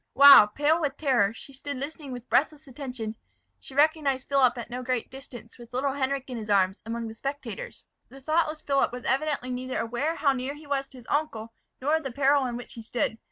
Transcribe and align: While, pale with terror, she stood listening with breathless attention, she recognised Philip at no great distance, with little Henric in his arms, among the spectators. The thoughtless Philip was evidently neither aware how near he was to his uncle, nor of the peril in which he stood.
While, 0.13 0.47
pale 0.47 0.81
with 0.81 0.97
terror, 0.97 1.31
she 1.31 1.53
stood 1.53 1.77
listening 1.77 2.11
with 2.11 2.27
breathless 2.27 2.67
attention, 2.67 3.17
she 3.59 3.75
recognised 3.75 4.27
Philip 4.27 4.57
at 4.57 4.71
no 4.71 4.81
great 4.81 5.11
distance, 5.11 5.59
with 5.59 5.71
little 5.75 5.91
Henric 5.91 6.23
in 6.25 6.37
his 6.39 6.49
arms, 6.49 6.81
among 6.87 7.07
the 7.07 7.13
spectators. 7.13 7.83
The 8.09 8.19
thoughtless 8.19 8.63
Philip 8.63 8.91
was 8.91 9.03
evidently 9.03 9.51
neither 9.51 9.77
aware 9.77 10.15
how 10.15 10.33
near 10.33 10.55
he 10.55 10.65
was 10.65 10.87
to 10.87 10.97
his 10.97 11.07
uncle, 11.07 11.53
nor 11.79 11.97
of 11.97 12.03
the 12.03 12.11
peril 12.11 12.47
in 12.47 12.57
which 12.57 12.73
he 12.73 12.81
stood. 12.81 13.19